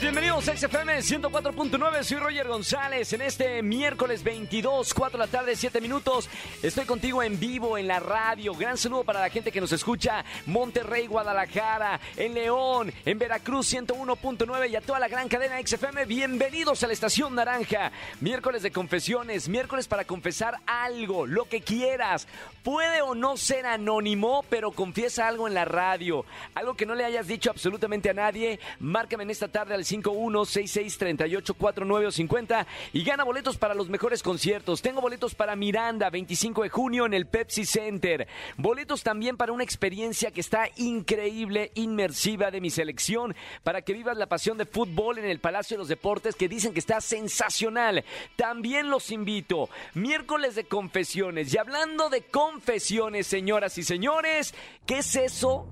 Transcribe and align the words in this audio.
Bienvenidos 0.00 0.46
a 0.48 0.56
XFM 0.56 0.98
104.9, 0.98 2.02
soy 2.02 2.18
Roger 2.18 2.48
González 2.48 3.12
en 3.14 3.22
este 3.22 3.62
miércoles 3.62 4.22
22, 4.22 4.92
4 4.92 5.18
de 5.18 5.24
la 5.24 5.30
tarde, 5.30 5.56
7 5.56 5.80
minutos. 5.80 6.28
Estoy 6.62 6.84
contigo 6.84 7.22
en 7.22 7.40
vivo 7.40 7.78
en 7.78 7.88
la 7.88 7.98
radio. 7.98 8.54
Gran 8.54 8.76
saludo 8.76 9.04
para 9.04 9.20
la 9.20 9.30
gente 9.30 9.50
que 9.50 9.60
nos 9.60 9.72
escucha 9.72 10.24
Monterrey, 10.44 11.06
Guadalajara, 11.06 11.98
en 12.16 12.34
León, 12.34 12.92
en 13.04 13.18
Veracruz 13.18 13.72
101.9 13.72 14.70
y 14.70 14.76
a 14.76 14.80
toda 14.82 14.98
la 14.98 15.08
gran 15.08 15.28
cadena 15.28 15.60
XFM. 15.64 16.04
Bienvenidos 16.04 16.82
a 16.82 16.88
la 16.88 16.92
Estación 16.92 17.34
Naranja. 17.34 17.90
Miércoles 18.20 18.62
de 18.62 18.72
confesiones, 18.72 19.48
miércoles 19.48 19.88
para 19.88 20.04
confesar 20.04 20.60
algo, 20.66 21.26
lo 21.26 21.48
que 21.48 21.62
quieras. 21.62 22.28
Puede 22.62 23.00
o 23.00 23.14
no 23.14 23.36
ser 23.36 23.64
anónimo, 23.64 24.44
pero 24.50 24.72
confiesa 24.72 25.26
algo 25.26 25.48
en 25.48 25.54
la 25.54 25.64
radio. 25.64 26.26
Algo 26.54 26.74
que 26.74 26.84
no 26.84 26.94
le 26.94 27.04
hayas 27.04 27.28
dicho 27.28 27.50
absolutamente 27.50 28.10
a 28.10 28.14
nadie. 28.14 28.60
Márcame 28.80 29.22
en 29.22 29.30
esta 29.30 29.48
tarde 29.48 29.74
al 29.74 29.85
5166384950 29.86 32.66
y 32.92 33.04
gana 33.04 33.24
boletos 33.24 33.56
para 33.56 33.74
los 33.74 33.88
mejores 33.88 34.22
conciertos. 34.22 34.82
Tengo 34.82 35.00
boletos 35.00 35.34
para 35.34 35.56
Miranda, 35.56 36.10
25 36.10 36.64
de 36.64 36.68
junio 36.68 37.06
en 37.06 37.14
el 37.14 37.26
Pepsi 37.26 37.64
Center. 37.64 38.28
Boletos 38.56 39.02
también 39.02 39.36
para 39.36 39.52
una 39.52 39.64
experiencia 39.64 40.30
que 40.30 40.40
está 40.40 40.68
increíble, 40.76 41.72
inmersiva 41.74 42.50
de 42.50 42.60
mi 42.60 42.70
selección, 42.70 43.34
para 43.62 43.82
que 43.82 43.92
vivas 43.92 44.16
la 44.16 44.26
pasión 44.26 44.58
de 44.58 44.66
fútbol 44.66 45.18
en 45.18 45.26
el 45.26 45.40
Palacio 45.40 45.76
de 45.76 45.78
los 45.78 45.88
Deportes, 45.88 46.34
que 46.34 46.48
dicen 46.48 46.72
que 46.72 46.80
está 46.80 47.00
sensacional. 47.00 48.04
También 48.36 48.90
los 48.90 49.10
invito. 49.10 49.68
Miércoles 49.94 50.54
de 50.54 50.64
confesiones. 50.64 51.52
Y 51.52 51.58
hablando 51.58 52.10
de 52.10 52.22
confesiones, 52.22 53.26
señoras 53.26 53.78
y 53.78 53.82
señores, 53.82 54.54
¿qué 54.86 54.98
es 54.98 55.16
eso? 55.16 55.66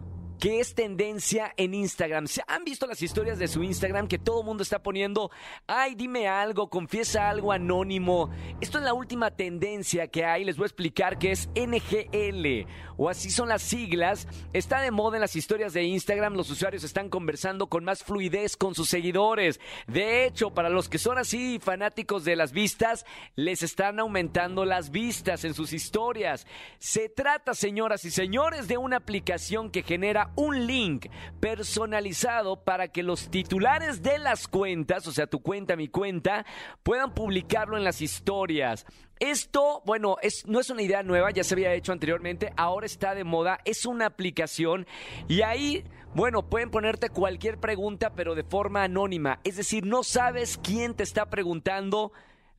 Que 0.44 0.60
es 0.60 0.74
tendencia 0.74 1.54
en 1.56 1.72
Instagram. 1.72 2.26
¿Se 2.26 2.42
han 2.46 2.64
visto 2.64 2.86
las 2.86 3.00
historias 3.00 3.38
de 3.38 3.48
su 3.48 3.62
Instagram 3.62 4.08
que 4.08 4.18
todo 4.18 4.40
el 4.40 4.44
mundo 4.44 4.62
está 4.62 4.82
poniendo? 4.82 5.30
Ay, 5.66 5.94
dime 5.94 6.28
algo, 6.28 6.68
confiesa 6.68 7.30
algo 7.30 7.50
anónimo. 7.50 8.28
Esto 8.60 8.76
es 8.76 8.84
la 8.84 8.92
última 8.92 9.30
tendencia 9.30 10.06
que 10.08 10.26
hay. 10.26 10.44
Les 10.44 10.58
voy 10.58 10.64
a 10.64 10.66
explicar 10.66 11.18
que 11.18 11.30
es 11.30 11.48
NGL 11.56 12.66
o 12.96 13.08
así 13.08 13.30
son 13.30 13.48
las 13.48 13.62
siglas. 13.62 14.28
Está 14.52 14.80
de 14.80 14.90
moda 14.90 15.16
en 15.16 15.22
las 15.22 15.34
historias 15.34 15.72
de 15.72 15.84
Instagram. 15.84 16.34
Los 16.34 16.50
usuarios 16.50 16.84
están 16.84 17.08
conversando 17.08 17.68
con 17.68 17.84
más 17.84 18.04
fluidez 18.04 18.56
con 18.56 18.74
sus 18.74 18.90
seguidores. 18.90 19.60
De 19.86 20.26
hecho, 20.26 20.52
para 20.52 20.68
los 20.68 20.90
que 20.90 20.98
son 20.98 21.18
así 21.18 21.58
fanáticos 21.58 22.24
de 22.24 22.36
las 22.36 22.52
vistas, 22.52 23.06
les 23.34 23.62
están 23.62 23.98
aumentando 23.98 24.64
las 24.64 24.90
vistas 24.90 25.44
en 25.44 25.54
sus 25.54 25.72
historias. 25.72 26.46
Se 26.78 27.08
trata, 27.08 27.54
señoras 27.54 28.04
y 28.04 28.10
señores, 28.10 28.68
de 28.68 28.76
una 28.76 28.98
aplicación 28.98 29.70
que 29.70 29.82
genera 29.82 30.32
un 30.36 30.66
link 30.66 31.06
personalizado 31.40 32.62
para 32.62 32.88
que 32.88 33.02
los 33.02 33.30
titulares 33.30 34.02
de 34.02 34.18
las 34.18 34.48
cuentas, 34.48 35.06
o 35.06 35.12
sea, 35.12 35.26
tu 35.26 35.40
cuenta, 35.40 35.76
mi 35.76 35.88
cuenta, 35.88 36.44
puedan 36.82 37.14
publicarlo 37.14 37.76
en 37.76 37.84
las 37.84 38.00
historias. 38.00 38.86
Esto, 39.20 39.82
bueno, 39.86 40.16
es, 40.22 40.46
no 40.46 40.60
es 40.60 40.70
una 40.70 40.82
idea 40.82 41.02
nueva, 41.02 41.30
ya 41.30 41.44
se 41.44 41.54
había 41.54 41.72
hecho 41.72 41.92
anteriormente, 41.92 42.52
ahora 42.56 42.86
está 42.86 43.14
de 43.14 43.24
moda, 43.24 43.58
es 43.64 43.86
una 43.86 44.06
aplicación 44.06 44.86
y 45.28 45.42
ahí, 45.42 45.84
bueno, 46.14 46.42
pueden 46.48 46.70
ponerte 46.70 47.10
cualquier 47.10 47.58
pregunta, 47.58 48.14
pero 48.14 48.34
de 48.34 48.42
forma 48.42 48.82
anónima. 48.82 49.40
Es 49.44 49.56
decir, 49.56 49.86
no 49.86 50.02
sabes 50.02 50.58
quién 50.62 50.94
te 50.94 51.04
está 51.04 51.30
preguntando 51.30 52.12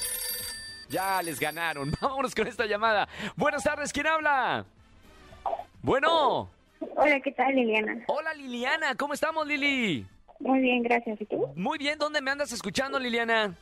Ya 0.89 1.23
les 1.23 1.39
ganaron. 1.39 1.93
Vámonos 2.01 2.35
con 2.35 2.47
esta 2.47 2.67
llamada. 2.67 3.09
Buenas 3.37 3.63
tardes, 3.63 3.93
¿quién 3.93 4.07
habla? 4.07 4.65
Bueno. 5.83 6.51
Hola, 6.97 7.21
¿qué 7.21 7.33
tal, 7.33 7.55
Liliana? 7.55 8.05
Hola, 8.07 8.35
Liliana. 8.35 8.95
¿Cómo 8.95 9.15
estamos, 9.15 9.47
Lili? 9.47 10.07
Muy 10.41 10.61
bien, 10.61 10.83
gracias. 10.83 11.21
¿Y 11.21 11.27
tú? 11.27 11.49
Muy 11.57 11.79
bien. 11.79 11.99
¿Dónde 11.99 12.21
me 12.21 12.31
andas 12.31 12.53
escuchando, 12.53 12.99
Liliana? 12.99 13.55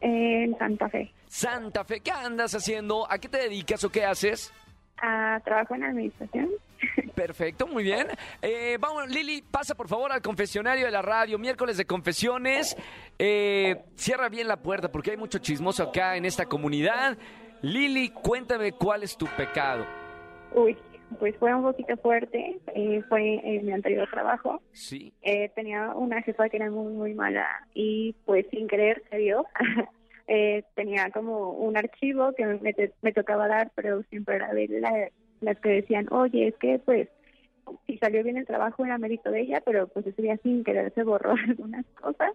En 0.00 0.56
Santa 0.58 0.88
Fe. 0.88 1.12
Santa 1.28 1.84
Fe. 1.84 2.00
¿Qué 2.00 2.10
andas 2.10 2.54
haciendo? 2.54 3.10
¿A 3.10 3.18
qué 3.18 3.28
te 3.28 3.38
dedicas 3.38 3.82
o 3.84 3.90
qué 3.90 4.04
haces? 4.04 4.52
Ah, 5.00 5.40
trabajo 5.44 5.74
en 5.74 5.84
administración. 5.84 6.48
Perfecto, 7.14 7.66
muy 7.66 7.82
bien. 7.84 8.06
Eh, 8.40 8.78
vamos, 8.80 9.08
Lili, 9.08 9.42
pasa 9.42 9.74
por 9.74 9.86
favor 9.88 10.12
al 10.12 10.22
confesionario 10.22 10.86
de 10.86 10.90
la 10.92 11.02
radio, 11.02 11.38
miércoles 11.38 11.76
de 11.76 11.84
confesiones. 11.84 12.76
Eh, 13.18 13.82
cierra 13.96 14.28
bien 14.28 14.48
la 14.48 14.62
puerta 14.62 14.90
porque 14.90 15.10
hay 15.10 15.16
mucho 15.16 15.38
chismoso 15.38 15.82
acá 15.82 16.16
en 16.16 16.24
esta 16.24 16.46
comunidad. 16.46 17.18
Lili, 17.60 18.08
cuéntame 18.10 18.72
cuál 18.72 19.02
es 19.02 19.16
tu 19.16 19.26
pecado. 19.36 19.84
Uy, 20.54 20.76
pues 21.18 21.36
fue 21.36 21.54
un 21.54 21.62
poquito 21.62 21.96
fuerte. 21.98 22.58
eh, 22.74 23.02
fue 23.08 23.40
en 23.44 23.66
mi 23.66 23.72
anterior 23.72 24.08
trabajo. 24.10 24.62
Sí. 24.72 25.12
Eh, 25.22 25.50
tenía 25.54 25.90
una 25.94 26.22
jefa 26.22 26.48
que 26.48 26.56
era 26.56 26.70
muy, 26.70 26.92
muy 26.92 27.14
mala 27.14 27.46
y 27.74 28.14
pues 28.24 28.46
sin 28.50 28.66
querer 28.68 29.02
se 29.10 29.18
dio. 29.18 29.44
Eh, 30.34 30.64
tenía 30.74 31.10
como 31.10 31.50
un 31.50 31.76
archivo 31.76 32.32
que 32.34 32.46
me, 32.46 32.72
te- 32.72 32.92
me 33.02 33.12
tocaba 33.12 33.48
dar, 33.48 33.70
pero 33.74 34.02
siempre 34.04 34.36
era 34.36 34.50
de 34.54 34.66
la- 34.80 35.10
las 35.42 35.58
que 35.60 35.68
decían, 35.68 36.06
oye, 36.10 36.48
es 36.48 36.54
que 36.56 36.78
pues 36.78 37.08
si 37.86 37.98
salió 37.98 38.24
bien 38.24 38.38
el 38.38 38.46
trabajo 38.46 38.82
era 38.84 38.96
mérito 38.96 39.30
de 39.30 39.42
ella, 39.42 39.60
pero 39.64 39.88
pues 39.88 40.06
ese 40.06 40.22
día 40.22 40.38
sin 40.42 40.64
querer 40.64 40.90
se 40.94 41.02
borró 41.02 41.32
algunas 41.48 41.84
cosas. 42.00 42.30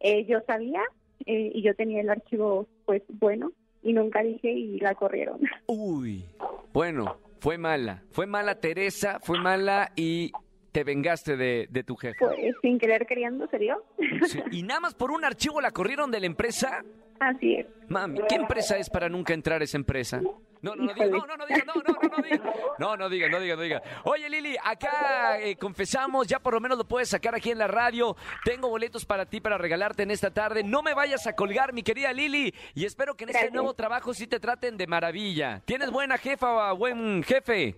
Eh, 0.00 0.24
yo 0.24 0.40
sabía 0.46 0.80
eh, 1.26 1.50
y 1.54 1.62
yo 1.62 1.74
tenía 1.74 2.00
el 2.00 2.08
archivo 2.08 2.66
pues 2.86 3.02
bueno 3.08 3.52
y 3.82 3.92
nunca 3.92 4.22
dije 4.22 4.50
y 4.50 4.78
la 4.80 4.94
corrieron. 4.94 5.40
Uy. 5.66 6.24
Bueno, 6.72 7.18
fue 7.40 7.58
mala. 7.58 8.02
Fue 8.10 8.26
mala 8.26 8.54
Teresa, 8.54 9.18
fue 9.20 9.38
mala 9.38 9.92
y 9.96 10.32
te 10.72 10.82
vengaste 10.82 11.36
de, 11.36 11.66
de 11.70 11.84
tu 11.84 11.94
jefe. 11.96 12.16
Pues 12.18 12.56
sin 12.62 12.78
querer 12.78 13.04
queriendo 13.06 13.46
se 13.48 13.58
dio. 13.58 13.84
Sí, 14.26 14.40
Y 14.50 14.62
nada 14.62 14.80
más 14.80 14.94
por 14.94 15.10
un 15.10 15.24
archivo 15.26 15.60
la 15.60 15.70
corrieron 15.72 16.10
de 16.10 16.20
la 16.20 16.26
empresa. 16.26 16.82
Así 17.20 17.54
es. 17.54 17.66
Mami, 17.88 18.20
¿qué 18.28 18.36
empresa 18.36 18.76
es 18.76 18.90
para 18.90 19.08
nunca 19.08 19.34
entrar 19.34 19.60
a 19.60 19.64
esa 19.64 19.76
empresa? 19.76 20.20
No, 20.64 20.74
no, 20.74 20.84
no 20.84 20.94
diga, 20.94 21.06
no, 21.06 21.26
no, 21.26 21.36
no 21.36 21.46
diga, 21.46 21.64
no, 21.66 21.74
no, 21.74 21.82
no, 21.82 22.16
no 22.16 22.22
diga. 22.22 22.54
No, 22.78 22.96
no 22.96 23.08
diga, 23.10 23.28
no 23.28 23.38
diga, 23.38 23.56
no 23.56 23.62
diga. 23.62 23.82
Oye, 24.04 24.30
Lili, 24.30 24.56
acá 24.64 25.38
eh, 25.38 25.56
confesamos, 25.56 26.26
ya 26.26 26.38
por 26.38 26.54
lo 26.54 26.60
menos 26.60 26.78
lo 26.78 26.84
puedes 26.84 27.10
sacar 27.10 27.34
aquí 27.34 27.50
en 27.50 27.58
la 27.58 27.66
radio. 27.66 28.16
Tengo 28.44 28.70
boletos 28.70 29.04
para 29.04 29.26
ti 29.26 29.42
para 29.42 29.58
regalarte 29.58 30.04
en 30.04 30.10
esta 30.10 30.32
tarde. 30.32 30.62
No 30.64 30.82
me 30.82 30.94
vayas 30.94 31.26
a 31.26 31.36
colgar, 31.36 31.74
mi 31.74 31.82
querida 31.82 32.14
Lili, 32.14 32.54
y 32.74 32.86
espero 32.86 33.14
que 33.14 33.24
en 33.24 33.30
este 33.30 33.50
nuevo 33.50 33.74
trabajo 33.74 34.14
sí 34.14 34.26
te 34.26 34.40
traten 34.40 34.78
de 34.78 34.86
maravilla. 34.86 35.60
¿Tienes 35.66 35.90
buena 35.90 36.16
jefa 36.16 36.72
o 36.72 36.76
buen 36.76 37.22
jefe? 37.24 37.76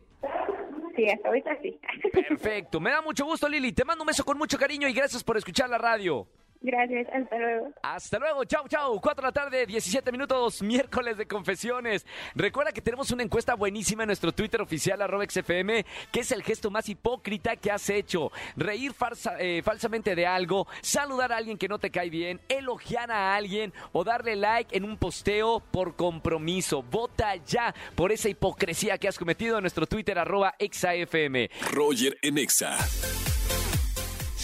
Sí, 0.95 1.11
hasta 1.11 1.29
ahorita 1.29 1.59
sí. 1.61 1.79
Perfecto, 2.13 2.79
me 2.79 2.91
da 2.91 3.03
mucho 3.03 3.25
gusto, 3.25 3.49
Lili. 3.49 3.73
Te 3.73 3.85
mando 3.85 4.05
un 4.05 4.07
beso 4.07 4.25
con 4.25 4.39
mucho 4.39 4.59
cariño 4.59 4.87
y 4.87 4.93
gracias 4.93 5.25
por 5.25 5.37
escuchar 5.37 5.69
la 5.69 5.79
radio. 5.79 6.29
Gracias, 6.61 7.07
hasta 7.13 7.39
luego. 7.39 7.71
Hasta 7.83 8.19
luego, 8.19 8.45
chau, 8.45 8.67
chau. 8.69 9.01
4 9.01 9.23
de 9.23 9.27
la 9.29 9.33
tarde, 9.33 9.67
17 9.67 10.11
minutos, 10.11 10.63
miércoles 10.63 11.17
de 11.17 11.27
confesiones. 11.27 12.05
Recuerda 12.35 12.73
que 12.73 12.81
tenemos 12.81 13.11
una 13.11 13.23
encuesta 13.23 13.55
buenísima 13.55 14.03
en 14.03 14.09
nuestro 14.09 14.33
Twitter 14.33 14.61
oficial, 14.61 15.01
arroba 15.03 15.25
XFM, 15.29 15.85
que 16.11 16.21
es 16.21 16.33
el 16.33 16.43
gesto 16.43 16.71
más 16.71 16.89
hipócrita 16.89 17.57
que 17.57 17.71
has 17.71 17.89
hecho. 17.91 18.33
Reír 18.57 18.93
farsa- 18.95 19.37
eh, 19.39 19.63
falsamente 19.63 20.15
de 20.15 20.27
algo, 20.27 20.67
saludar 20.81 21.33
a 21.33 21.37
alguien 21.37 21.59
que 21.59 21.69
no 21.69 21.79
te 21.79 21.91
cae 21.91 22.11
bien, 22.11 22.41
elogiar 22.49 23.11
a 23.11 23.35
alguien 23.37 23.73
o 23.93 24.03
darle 24.05 24.35
like 24.37 24.77
en 24.77 24.85
un 24.85 24.97
posteo 24.97 25.61
por 25.61 25.95
compromiso. 25.97 26.83
Vota 26.83 27.37
ya 27.37 27.75
por 27.95 28.13
esa 28.13 28.29
hipocresía 28.29 28.99
que 28.99 29.09
has 29.09 29.19
cometido 29.19 29.57
en 29.59 29.63
nuestro 29.63 29.87
Twitter, 29.87 30.19
arroba 30.19 30.55
XAFM. 30.59 31.51
Roger 31.73 32.19
en 32.23 32.39
Exa. 32.39 32.77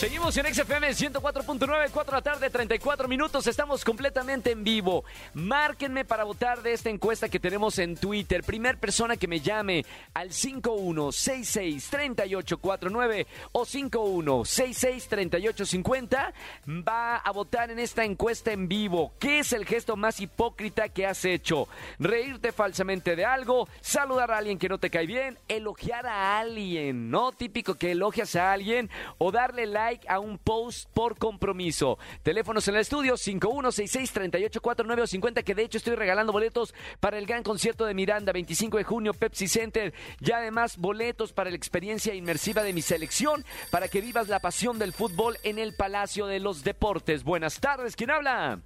Seguimos 0.03 0.37
en 0.37 0.53
XFM 0.53 0.89
104.9, 0.89 1.91
4 1.93 2.05
de 2.05 2.11
la 2.11 2.23
tarde, 2.23 2.51
34 2.51 3.07
minutos. 3.07 3.47
Estamos 3.47 3.85
completamente 3.85 4.51
en 4.51 4.65
vivo. 4.65 5.05
Márquenme 5.33 6.05
para 6.05 6.25
votar 6.25 6.61
de 6.61 6.73
esta 6.73 6.91
encuesta 6.91 7.29
que 7.29 7.39
tenemos 7.39 7.79
en 7.79 7.97
Twitter. 7.97 8.43
Primer 8.43 8.79
persona 8.79 9.17
que 9.17 9.29
me 9.29 9.39
llame 9.39 9.87
al 10.13 10.31
51663849 10.31 13.27
o 13.53 13.65
51663850 13.65 16.33
va 16.67 17.19
a 17.19 17.31
votar 17.31 17.71
en 17.71 17.79
esta 17.79 18.05
encuesta 18.05 18.51
en 18.51 18.67
vivo. 18.67 19.13
¿Qué 19.21 19.39
es 19.39 19.53
el 19.53 19.65
gesto 19.65 19.95
más 19.95 20.19
hipócrita 20.19 20.89
que 20.89 21.07
has 21.07 21.25
hecho? 21.25 21.69
Reírte 22.01 22.51
falsamente 22.51 23.15
de 23.15 23.25
algo, 23.25 23.69
saludar 23.81 24.33
a 24.33 24.39
alguien 24.39 24.59
que 24.59 24.69
no 24.69 24.79
te 24.79 24.91
cae 24.91 25.07
bien, 25.07 25.39
elogiar 25.47 26.09
a 26.09 26.41
alguien, 26.41 27.09
¿no? 27.09 27.31
Típico 27.31 27.77
que 27.77 27.93
elogias 27.93 28.35
a 28.35 28.53
alguien 28.53 28.91
o 29.19 29.31
darle 29.31 29.67
like 29.67 29.92
a 30.09 30.19
un 30.19 30.39
post 30.39 30.89
por 30.93 31.19
compromiso. 31.19 31.99
Teléfonos 32.23 32.67
en 32.69 32.75
el 32.75 32.81
estudio 32.81 33.15
51663849 33.15 35.03
o 35.03 35.07
50 35.07 35.43
que 35.43 35.55
de 35.55 35.63
hecho 35.63 35.79
estoy 35.79 35.95
regalando 35.95 36.33
boletos 36.33 36.75
para 37.01 37.19
el 37.19 37.27
gran 37.27 37.43
concierto 37.43 37.85
de 37.85 37.95
Miranda 37.95 38.33
25 38.33 38.79
de 38.79 38.85
junio 38.85 39.15
Pepsi 39.15 39.49
Center 39.49 39.93
y 40.21 40.33
además 40.33 40.77
boletos 40.79 41.33
para 41.33 41.51
la 41.51 41.57
experiencia 41.57 42.15
inmersiva 42.15 42.63
de 42.63 42.73
mi 42.73 42.83
selección 42.83 43.45
para 43.71 43.89
que 43.89 44.01
vivas 44.01 44.29
la 44.29 44.41
pasión 44.41 44.79
del 44.79 44.93
fútbol 44.93 45.37
en 45.43 45.59
el 45.59 45.75
Palacio 45.75 46.27
de 46.27 46.41
los 46.41 46.65
Deportes. 46.65 47.25
Buenas 47.25 47.61
tardes, 47.61 47.97
¿quién 47.97 48.11
habla? 48.11 48.61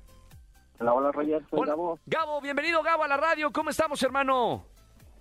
Hola, 0.79 0.93
hola 0.93 1.13
Roger, 1.13 1.43
soy 1.49 1.61
Hola. 1.61 1.71
Gabo. 1.73 1.99
Gabo, 2.07 2.41
bienvenido 2.41 2.83
Gabo 2.83 3.05
a 3.05 3.09
la 3.09 3.17
radio. 3.17 3.51
¿Cómo 3.51 3.71
estamos, 3.71 4.03
hermano? 4.03 4.65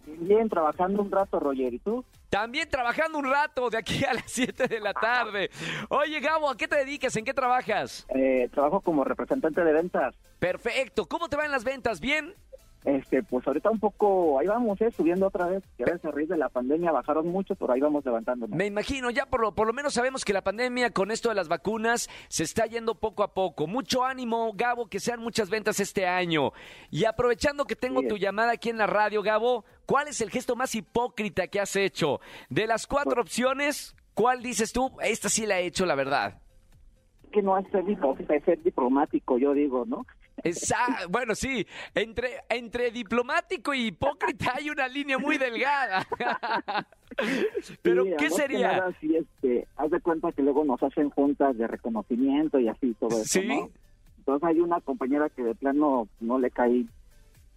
Bien, 0.06 0.50
trabajando 0.50 1.02
un 1.02 1.12
rato, 1.12 1.40
Roger. 1.40 1.74
¿Y 1.74 1.80
tú? 1.80 2.04
También 2.30 2.70
trabajando 2.70 3.18
un 3.18 3.26
rato 3.26 3.70
de 3.70 3.78
aquí 3.78 4.04
a 4.06 4.14
las 4.14 4.26
7 4.28 4.68
de 4.68 4.80
la 4.80 4.94
tarde. 4.94 5.50
Oye, 5.90 6.20
Gabo, 6.20 6.50
¿a 6.50 6.58
qué 6.58 6.68
te 6.68 6.76
dedicas? 6.78 7.16
¿En 7.16 7.26
qué 7.26 7.34
trabajas? 7.34 8.06
Eh, 8.16 8.50
trabajo 8.54 8.82
como 8.82 9.04
representante 9.04 9.64
de 9.64 9.74
ventas. 9.74 10.16
Perfecto. 10.40 11.06
¿Cómo 11.06 11.30
te 11.30 11.36
van 11.36 11.52
las 11.52 11.64
ventas? 11.64 12.00
¿Bien? 12.00 12.34
Este, 12.86 13.24
pues 13.24 13.46
ahorita 13.48 13.72
un 13.72 13.80
poco, 13.80 14.40
ahí 14.40 14.46
vamos, 14.46 14.80
eh, 14.80 14.92
subiendo 14.92 15.26
otra 15.28 15.48
vez. 15.48 15.64
Ya 15.80 15.86
ves, 15.86 16.06
a 16.06 16.12
raíz 16.12 16.30
de 16.30 16.38
la 16.38 16.50
pandemia 16.50 16.92
bajaron 16.92 17.28
mucho, 17.28 17.56
pero 17.56 17.74
ahí 17.74 17.82
vamos 17.82 18.06
levantándonos. 18.06 18.56
Me 18.56 18.68
imagino, 18.68 19.10
ya 19.10 19.26
por 19.26 19.42
lo, 19.42 19.56
por 19.56 19.66
lo 19.66 19.74
menos 19.74 19.96
sabemos 19.96 20.24
que 20.24 20.34
la 20.34 20.44
pandemia 20.44 20.92
con 20.92 21.10
esto 21.10 21.30
de 21.30 21.36
las 21.36 21.48
vacunas 21.48 22.08
se 22.28 22.44
está 22.44 22.68
yendo 22.68 22.94
poco 22.94 23.24
a 23.24 23.34
poco. 23.34 23.66
Mucho 23.66 24.04
ánimo, 24.06 24.54
Gabo, 24.54 24.86
que 24.88 25.00
sean 25.00 25.20
muchas 25.20 25.50
ventas 25.50 25.80
este 25.80 26.06
año. 26.06 26.52
Y 26.92 27.06
aprovechando 27.06 27.66
que 27.66 27.76
tengo 27.76 28.02
Sí. 28.02 28.08
tu 28.08 28.18
llamada 28.18 28.52
aquí 28.52 28.70
en 28.70 28.78
la 28.78 28.86
radio, 28.86 29.24
Gabo, 29.24 29.66
¿cuál 29.88 30.08
es 30.08 30.22
el 30.22 30.30
gesto 30.30 30.56
más 30.56 30.76
hipócrita 30.76 31.48
que 31.48 31.60
has 31.60 31.76
hecho? 31.76 32.20
De 32.50 32.68
las 32.68 32.86
cuatro 32.86 33.20
opciones, 33.20 33.96
¿cuál 34.14 34.44
dices 34.44 34.72
tú? 34.74 34.92
Esta 35.02 35.28
sí 35.30 35.48
la 35.48 35.60
he 35.60 35.66
hecho, 35.66 35.88
la 35.88 35.96
verdad. 35.96 36.40
Que 37.32 37.42
no 37.42 37.58
es 37.58 37.68
ser 37.72 37.90
hipócrita, 37.90 38.36
es 38.36 38.44
ser 38.44 38.62
diplomático, 38.62 39.40
yo 39.40 39.54
digo, 39.54 39.86
¿no? 39.88 40.06
Esa- 40.44 41.08
bueno, 41.10 41.34
sí, 41.36 41.66
entre, 41.94 42.42
entre 42.50 42.92
diplomático 42.92 43.74
y 43.74 43.88
hipócrita 43.88 44.54
hay 44.56 44.70
una 44.70 44.88
línea 44.88 45.18
muy 45.18 45.38
delgada. 45.38 46.06
Pero, 47.82 48.04
Sí, 48.04 48.10
¿qué 48.10 48.16
más 48.16 48.20
que 48.24 48.30
sería? 48.30 48.68
nada, 48.74 48.94
este, 49.02 49.68
haz 49.78 49.90
de 49.92 50.02
cuenta 50.02 50.32
que 50.32 50.42
luego 50.44 50.64
nos 50.66 50.82
hacen 50.84 51.10
juntas 51.10 51.58
de 51.58 51.68
reconocimiento 51.68 52.60
y 52.60 52.68
así, 52.68 52.94
todo 53.00 53.10
eso, 53.22 53.26
Sí. 53.26 53.48
¿no? 53.48 53.70
Entonces 54.18 54.50
hay 54.50 54.60
una 54.60 54.82
compañera 54.82 55.30
que 55.30 55.44
de 55.44 55.56
plano 55.56 56.08
no 56.20 56.40
le 56.40 56.50
cae 56.52 56.86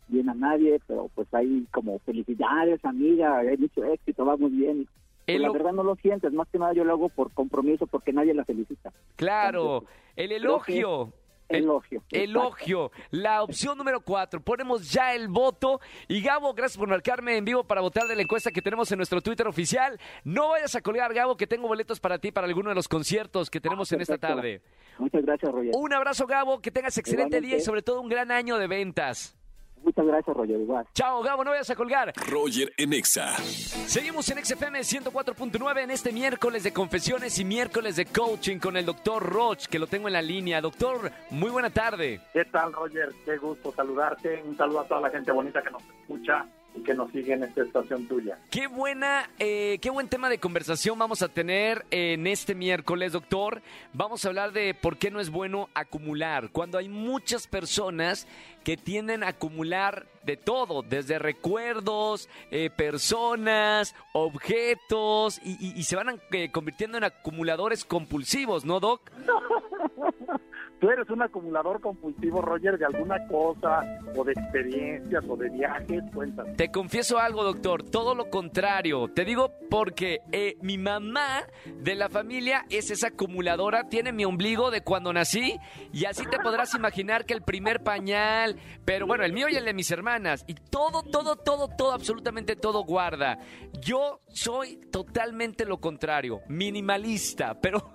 bien 0.09 0.29
a 0.29 0.35
nadie, 0.35 0.81
pero 0.87 1.11
pues 1.15 1.33
hay 1.35 1.67
como 1.73 1.99
felicidades, 2.01 2.85
amiga, 2.85 3.39
hay 3.39 3.57
mucho 3.57 3.85
éxito, 3.85 4.25
vamos 4.25 4.53
bien. 4.53 4.87
Pues, 5.27 5.37
El 5.37 5.43
la 5.43 5.51
verdad 5.51 5.73
no 5.73 5.83
lo 5.83 5.97
sientes, 5.97 6.33
más 6.33 6.49
que 6.49 6.59
nada 6.59 6.73
yo 6.75 6.85
lo 6.85 6.93
hago 6.93 7.09
por 7.09 7.31
compromiso 7.33 7.87
porque 7.87 8.13
nadie 8.13 8.33
la 8.35 8.45
felicita. 8.45 8.93
Claro, 9.17 9.85
el 10.17 10.29
creo 10.29 10.63
que 10.63 10.79
elogio. 10.79 11.13
El- 11.49 11.65
Elogio. 11.65 12.03
Elogio, 12.11 12.91
la 13.11 13.43
opción 13.43 13.79
número 13.79 14.01
cuatro. 14.03 14.41
Ponemos 14.41 14.91
ya 14.93 15.15
el 15.15 15.29
voto. 15.29 15.81
Y 16.07 16.21
Gabo, 16.21 16.53
gracias 16.53 16.77
por 16.77 16.89
marcarme 16.89 17.37
en 17.37 17.45
vivo 17.45 17.65
para 17.65 17.81
votar 17.81 18.07
de 18.07 18.15
la 18.17 18.23
encuesta 18.23 18.51
que 18.51 18.61
tenemos 18.61 18.91
en 18.93 18.99
nuestro 18.99 19.21
Twitter 19.23 19.47
oficial. 19.47 19.99
No 20.25 20.51
vayas 20.51 20.75
a 20.75 20.83
colgar, 20.83 21.15
Gabo, 21.15 21.37
que 21.37 21.47
tengo 21.47 21.67
boletos 21.67 22.01
para 22.01 22.19
ti 22.19 22.33
para 22.33 22.47
alguno 22.47 22.69
de 22.69 22.75
los 22.75 22.87
conciertos 22.89 23.49
que 23.49 23.61
tenemos 23.61 23.91
en 23.93 24.01
esta 24.03 24.19
tarde. 24.19 24.61
Muchas 24.99 25.23
gracias, 25.25 25.51
Roger. 25.51 25.71
Un 25.75 25.93
abrazo, 25.95 26.27
Gabo, 26.27 26.61
que 26.61 26.71
tengas 26.71 26.99
excelente 26.99 27.41
día 27.41 27.57
y 27.57 27.61
sobre 27.61 27.81
todo 27.83 28.01
un 28.03 28.09
gran 28.09 28.31
año 28.31 28.59
de 28.59 28.67
ventas. 28.67 29.38
Muchas 29.83 30.07
gracias, 30.07 30.37
Roger. 30.37 30.61
Igual. 30.61 30.87
Chao, 30.95 31.23
Gabo, 31.23 31.45
no 31.45 31.51
vayas 31.51 31.71
a 31.71 31.77
colgar. 31.77 32.13
Roger 32.29 32.73
en 32.77 32.93
Exa. 32.93 33.37
Seguimos 33.37 34.29
en 34.31 34.45
XFM 34.45 34.81
104.9 34.81 35.83
en 35.83 35.91
este 35.91 36.13
miércoles 36.13 36.63
de 36.63 36.73
confesiones 36.73 37.39
y 37.39 37.45
miércoles 37.45 37.97
de 37.97 38.07
coaching 38.07 38.59
con 38.59 38.77
el 38.77 38.85
doctor 38.85 39.23
Roch, 39.23 39.67
que 39.67 39.79
lo 39.79 39.87
tengo 39.87 40.09
en 40.09 40.15
la 40.15 40.23
línea. 40.23 40.61
Doctor, 40.61 41.11
muy 41.31 41.51
buena 41.51 41.71
tarde. 41.71 42.21
¿Qué 42.33 42.45
tal, 42.47 42.73
Roger? 42.73 43.11
Qué 43.25 43.37
gusto 43.39 43.73
saludarte. 43.73 44.43
Un 44.45 44.57
saludo 44.57 44.81
a 44.81 44.89
toda 44.89 45.01
la 45.01 45.11
gente 45.11 45.33
bonita 45.33 45.63
que 45.63 45.71
nos 45.71 45.83
escucha 45.83 46.47
y 46.79 46.83
que 46.83 46.95
nos 46.95 47.11
sigue 47.13 47.35
en 47.35 47.45
esta 47.45 47.63
estación 47.63 48.07
tuya. 48.09 48.39
Qué 48.51 48.67
buena, 48.67 49.31
eh, 49.39 49.79
qué 49.81 49.91
buen 49.91 50.09
tema 50.09 50.29
de 50.29 50.39
conversación 50.39 50.99
vamos 50.99 51.23
a 51.23 51.29
tener 51.29 51.85
en 51.91 52.27
este 52.27 52.55
miércoles, 52.55 53.13
doctor. 53.13 53.63
Vamos 53.93 54.25
a 54.25 54.29
hablar 54.29 54.53
de 54.53 54.75
por 54.75 54.97
qué 54.99 55.11
no 55.11 55.21
es 55.21 55.31
bueno 55.31 55.69
acumular. 55.75 56.51
Cuando 56.51 56.79
hay 56.79 56.89
muchas 56.89 57.47
personas 57.47 58.27
que 58.65 58.77
tienden 58.77 59.23
a 59.25 59.29
acumular 59.29 60.07
de 60.25 60.37
todo, 60.37 60.83
desde 60.83 61.19
recuerdos, 61.19 62.29
eh, 62.51 62.69
personas, 62.71 63.95
objetos, 64.13 65.41
y, 65.45 65.53
y- 65.67 65.79
y 65.79 65.85
se 65.85 65.97
van 65.97 66.21
eh, 66.33 66.51
convirtiendo 66.51 66.99
en 66.99 67.05
acumuladores 67.05 67.85
compulsivos, 67.85 68.65
¿no, 68.65 68.79
Doc? 68.81 69.11
¿Tú 70.81 70.91
eres 70.91 71.11
un 71.11 71.23
acumulador 71.23 71.81
compulsivo, 71.81 72.41
Roger, 72.41 72.79
de 72.79 72.85
alguna 72.85 73.27
cosa 73.27 73.81
o 74.17 74.23
de 74.23 74.33
experiencias 74.33 75.25
o 75.29 75.37
de 75.37 75.51
viajes? 75.51 76.03
Cuéntame. 76.15 76.55
Te 76.55 76.71
confieso 76.71 77.19
algo, 77.19 77.43
doctor, 77.43 77.83
todo 77.83 78.15
lo 78.15 78.31
contrario. 78.31 79.09
Te 79.09 79.25
digo 79.25 79.53
porque 79.71 80.21
eh, 80.31 80.57
mi 80.63 80.79
mamá 80.79 81.43
de 81.83 81.97
la 81.97 82.09
familia 82.09 82.65
es 82.71 82.93
esa 82.93 83.09
acumuladora, 83.09 83.89
tiene 83.89 84.13
mi 84.13 84.25
ombligo 84.25 84.71
de 84.71 84.83
cuando 84.83 85.13
nací 85.13 85.59
y 85.93 86.05
así 86.05 86.25
te 86.27 86.39
podrás 86.39 86.75
imaginar 86.75 87.25
que 87.25 87.35
el 87.35 87.43
primer 87.43 87.83
pañal, 87.83 88.57
pero 88.85 89.07
bueno, 89.07 89.25
el 89.25 89.33
mío 89.33 89.49
y 89.49 89.57
el 89.57 89.65
de 89.65 89.75
mis 89.75 89.91
hermanas, 89.91 90.45
y 90.47 90.55
todo, 90.55 91.03
todo, 91.03 91.37
todo, 91.37 91.69
todo, 91.69 91.93
absolutamente 91.93 92.55
todo 92.55 92.85
guarda. 92.85 93.39
Yo 93.81 94.21
soy 94.29 94.77
totalmente 94.93 95.65
lo 95.65 95.79
contrario, 95.81 96.41
minimalista, 96.49 97.61
pero 97.61 97.95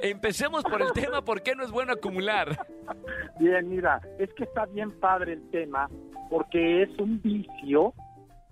empecemos 0.00 0.62
por 0.64 0.82
el 0.82 0.92
tema, 0.92 1.22
¿por 1.22 1.42
qué 1.42 1.54
no 1.54 1.64
es 1.64 1.70
bueno 1.70 1.92
acumular? 1.92 2.66
Bien, 3.38 3.68
mira, 3.68 4.00
es 4.18 4.32
que 4.34 4.44
está 4.44 4.66
bien 4.66 4.92
padre 5.00 5.34
el 5.34 5.50
tema 5.50 5.88
porque 6.30 6.82
es 6.82 6.98
un 6.98 7.20
vicio 7.20 7.92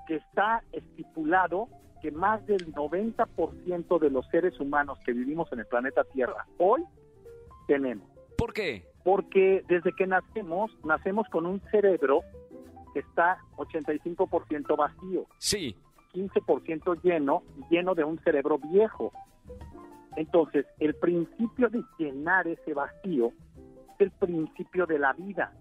que 0.06 0.16
está 0.16 0.62
estipulado 0.72 1.68
que 2.02 2.10
más 2.10 2.44
del 2.46 2.72
90% 2.74 3.98
de 3.98 4.10
los 4.10 4.26
seres 4.28 4.58
humanos 4.60 4.98
que 5.04 5.12
vivimos 5.12 5.50
en 5.52 5.60
el 5.60 5.66
planeta 5.66 6.04
Tierra 6.04 6.46
hoy 6.58 6.84
tenemos. 7.66 8.06
¿Por 8.36 8.52
qué? 8.52 8.84
porque 9.04 9.62
desde 9.68 9.92
que 9.92 10.06
nacemos, 10.06 10.72
nacemos 10.82 11.28
con 11.28 11.46
un 11.46 11.60
cerebro 11.70 12.22
que 12.92 13.00
está 13.00 13.38
85% 13.56 14.76
vacío, 14.76 15.26
Sí, 15.38 15.76
15% 16.14 17.02
lleno, 17.02 17.42
lleno 17.70 17.94
de 17.94 18.04
un 18.04 18.18
cerebro 18.20 18.58
viejo. 18.58 19.12
Entonces, 20.16 20.66
el 20.78 20.94
principio 20.94 21.68
de 21.68 21.82
llenar 21.98 22.46
ese 22.46 22.74
vacío 22.74 23.32
es 23.98 24.00
el 24.00 24.10
principio 24.12 24.86
de 24.86 24.98
la 24.98 25.12
vida. 25.12 25.52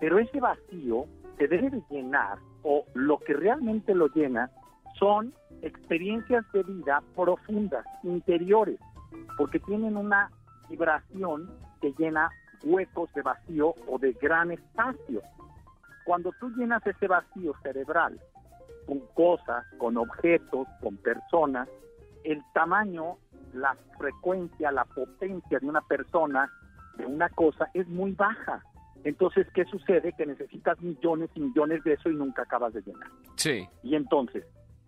Pero 0.00 0.18
ese 0.18 0.40
vacío 0.40 1.06
se 1.38 1.48
debe 1.48 1.70
de 1.70 1.82
llenar, 1.90 2.38
o 2.62 2.84
lo 2.94 3.18
que 3.18 3.34
realmente 3.34 3.94
lo 3.94 4.08
llena, 4.08 4.50
son 4.98 5.32
experiencias 5.62 6.44
de 6.52 6.62
vida 6.64 7.02
profundas, 7.14 7.84
interiores, 8.02 8.78
porque 9.36 9.60
tienen 9.60 9.96
una 9.96 10.30
vibración 10.68 11.50
que 11.80 11.92
llena 11.98 12.30
huecos 12.64 13.12
de 13.14 13.22
vacío 13.22 13.74
o 13.86 13.98
de 13.98 14.12
gran 14.12 14.50
espacio. 14.50 15.22
Cuando 16.04 16.32
tú 16.40 16.50
llenas 16.56 16.86
ese 16.86 17.06
vacío 17.06 17.54
cerebral 17.62 18.20
con 18.86 19.00
cosas, 19.14 19.64
con 19.78 19.96
objetos, 19.96 20.66
con 20.80 20.96
personas, 20.96 21.68
el 22.24 22.42
tamaño, 22.52 23.16
la 23.52 23.76
frecuencia, 23.98 24.72
la 24.72 24.84
potencia 24.84 25.58
de 25.58 25.66
una 25.66 25.80
persona 25.82 26.50
de 26.96 27.06
una 27.06 27.28
cosa 27.30 27.70
es 27.74 27.88
muy 27.88 28.12
baja. 28.12 28.62
Entonces, 29.04 29.46
¿qué 29.54 29.64
sucede? 29.64 30.12
Que 30.16 30.26
necesitas 30.26 30.80
millones 30.80 31.30
y 31.34 31.40
millones 31.40 31.82
de 31.84 31.94
eso 31.94 32.08
y 32.08 32.14
nunca 32.14 32.42
acabas 32.42 32.72
de 32.74 32.82
llenar. 32.82 33.08
Sí. 33.36 33.68
Y 33.82 33.96
entonces, 33.96 34.44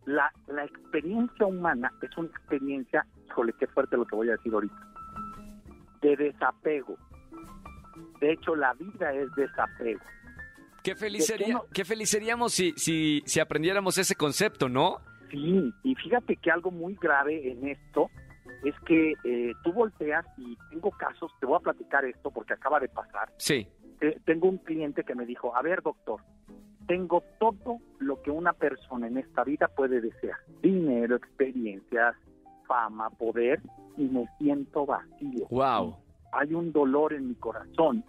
la, 0.07 0.33
la 0.47 0.65
experiencia 0.65 1.47
humana 1.47 1.93
es 2.03 2.17
una 2.17 2.29
experiencia, 2.29 3.07
híjole, 3.27 3.53
qué 3.59 3.67
fuerte 3.67 3.97
lo 3.97 4.07
que 4.07 4.17
voy 4.17 4.29
a 4.29 4.33
decir 4.33 4.53
ahorita, 4.53 4.77
de 6.03 6.17
desapego. 6.17 6.97
De 8.21 8.33
hecho, 8.33 8.55
la 8.55 8.75
vida 8.75 9.13
es 9.13 9.35
desapego. 9.35 10.01
Qué 10.83 10.95
feliz, 10.95 11.27
¿De 11.27 11.33
qué 11.33 11.39
sería, 11.39 11.55
no? 11.55 11.65
qué 11.73 11.85
feliz 11.85 12.11
seríamos 12.11 12.53
si, 12.53 12.73
si, 12.77 13.23
si 13.25 13.41
aprendiéramos 13.41 13.97
ese 13.97 14.15
concepto, 14.15 14.69
¿no? 14.69 14.99
Sí, 15.31 15.73
y 15.83 15.95
fíjate 15.95 16.37
que 16.37 16.51
algo 16.51 16.71
muy 16.71 16.95
grave 16.97 17.51
en 17.51 17.67
esto 17.67 18.11
es 18.65 18.75
que 18.81 19.13
eh, 19.25 19.53
tú 19.63 19.73
volteas 19.73 20.25
y 20.39 20.57
tengo 20.71 20.91
casos, 20.91 21.31
te 21.39 21.47
voy 21.47 21.57
a 21.57 21.61
platicar 21.61 22.05
esto 22.05 22.31
porque 22.31 22.55
acaba 22.55 22.81
de 22.81 22.89
pasar. 22.89 23.33
Sí. 23.37 23.69
Eh, 24.01 24.19
tengo 24.25 24.49
un 24.49 24.59
cliente 24.59 25.05
que 25.05 25.15
me 25.15 25.27
dijo, 25.27 25.55
a 25.55 25.63
ver 25.63 25.83
doctor, 25.83 26.23
tengo 26.87 27.23
todo 27.39 27.79
lo 27.99 28.21
que 28.23 28.31
una 28.31 28.53
persona 28.53 29.07
en 29.07 29.19
esta 29.19 29.45
vida 29.45 29.69
puede 29.69 30.01
desear. 30.01 30.39
Dinero, 30.63 31.17
experiencias, 31.17 32.17
fama, 32.67 33.11
poder, 33.11 33.61
y 33.97 34.05
me 34.05 34.27
siento 34.39 34.87
vacío. 34.87 35.47
Wow. 35.51 35.97
Hay 36.33 36.55
un 36.55 36.73
dolor 36.73 37.13
en 37.13 37.29
mi 37.29 37.35
corazón 37.35 38.05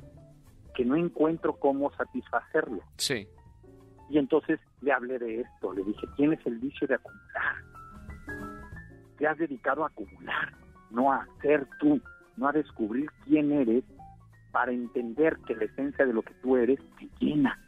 que 0.74 0.83
no 0.83 0.95
encuentro 0.95 1.57
cómo 1.57 1.91
satisfacerlo. 1.95 2.81
Sí. 2.97 3.27
Y 4.09 4.17
entonces 4.17 4.59
le 4.81 4.91
hablé 4.91 5.19
de 5.19 5.41
esto, 5.41 5.74
le 5.74 5.83
dije, 5.83 6.07
tienes 6.15 6.39
el 6.45 6.59
vicio 6.59 6.88
de 6.88 6.95
acumular. 6.95 7.55
Te 9.17 9.27
has 9.27 9.38
dedicado 9.38 9.84
a 9.84 9.88
acumular, 9.88 10.53
no 10.91 11.12
a 11.12 11.27
ser 11.41 11.67
tú, 11.79 12.01
no 12.38 12.48
a 12.48 12.51
descubrir 12.51 13.10
quién 13.25 13.51
eres 13.51 13.84
para 14.51 14.72
entender 14.72 15.38
que 15.45 15.55
la 15.55 15.65
esencia 15.65 16.05
de 16.05 16.13
lo 16.13 16.22
que 16.22 16.34
tú 16.36 16.55
eres 16.55 16.79
te 17.00 17.10
llena. 17.19 17.60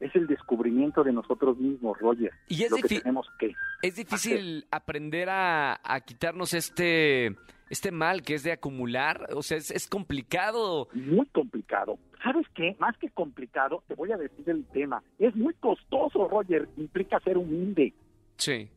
Es 0.00 0.14
el 0.16 0.26
descubrimiento 0.26 1.04
de 1.04 1.12
nosotros 1.12 1.58
mismos, 1.58 1.98
Roger. 1.98 2.32
Y 2.48 2.64
es 2.64 2.70
lo 2.70 2.78
que 2.78 3.00
tenemos 3.00 3.28
que. 3.38 3.52
Es 3.82 3.96
difícil 3.96 4.66
aprender 4.70 5.28
a, 5.28 5.78
a 5.84 6.00
quitarnos 6.00 6.54
este, 6.54 7.36
este 7.68 7.92
mal 7.92 8.22
que 8.22 8.34
es 8.34 8.42
de 8.42 8.52
acumular. 8.52 9.28
O 9.34 9.42
sea, 9.42 9.58
es, 9.58 9.70
es 9.70 9.86
complicado. 9.86 10.88
Muy 10.94 11.26
complicado. 11.26 11.98
¿Sabes 12.22 12.46
qué? 12.54 12.76
Más 12.78 12.96
que 12.98 13.10
complicado, 13.10 13.82
te 13.86 13.94
voy 13.94 14.10
a 14.12 14.16
decir 14.16 14.48
el 14.48 14.64
tema. 14.66 15.02
Es 15.18 15.36
muy 15.36 15.54
costoso, 15.54 16.28
Roger. 16.28 16.68
Implica 16.78 17.20
ser 17.20 17.38
humilde. 17.38 17.92
Sí. 18.36 18.70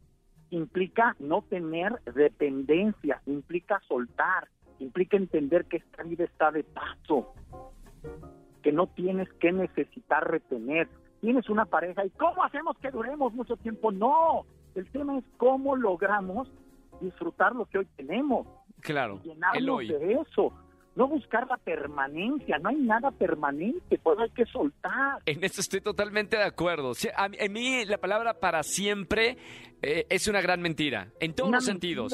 Implica 0.55 1.15
no 1.19 1.41
tener 1.41 1.99
dependencia, 2.13 3.21
implica 3.25 3.81
soltar, 3.87 4.47
implica 4.79 5.17
entender 5.17 5.65
que 5.65 5.77
esta 5.77 6.03
vida 6.03 6.23
está 6.25 6.51
de 6.51 6.63
paso, 6.63 7.33
que 8.61 8.71
no 8.71 8.87
tienes 8.87 9.31
que 9.33 9.51
necesitar 9.51 10.29
retener. 10.29 10.87
Tienes 11.21 11.49
una 11.49 11.65
pareja 11.65 12.05
y 12.05 12.09
¿cómo 12.11 12.43
hacemos 12.43 12.77
que 12.79 12.91
duremos 12.91 13.33
mucho 13.33 13.55
tiempo? 13.57 13.91
No, 13.91 14.45
el 14.75 14.89
tema 14.91 15.17
es 15.17 15.23
cómo 15.37 15.75
logramos 15.75 16.51
disfrutar 17.01 17.55
lo 17.55 17.65
que 17.65 17.79
hoy 17.79 17.87
tenemos, 17.95 18.45
Claro. 18.81 19.19
y 19.23 19.29
El 19.29 19.33
llenarnos 19.35 19.75
hoy. 19.77 19.87
de 19.87 20.13
eso. 20.13 20.53
No 20.95 21.07
buscar 21.07 21.47
la 21.47 21.57
permanencia, 21.57 22.59
no 22.59 22.69
hay 22.69 22.75
nada 22.75 23.09
permanente, 23.11 23.97
pues 24.03 24.19
hay 24.19 24.29
que 24.29 24.45
soltar. 24.45 25.21
En 25.25 25.43
eso 25.43 25.59
estoy 25.61 25.81
totalmente 25.81 26.37
de 26.37 26.43
acuerdo. 26.43 26.93
Sí, 26.93 27.09
a 27.15 27.29
mí- 27.29 27.37
en 27.39 27.51
mí 27.51 27.85
la 27.85 27.97
palabra 27.97 28.35
para 28.39 28.61
siempre 28.63 29.37
eh, 29.81 30.05
es 30.09 30.27
una 30.27 30.39
gran 30.41 30.61
mentira. 30.61 31.09
En 31.19 31.33
todos 31.33 31.47
Una 31.49 31.57
los 31.57 31.65
sentidos. 31.65 32.13